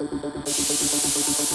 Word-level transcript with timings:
Okay, 0.00 0.14
okay, 0.14 1.47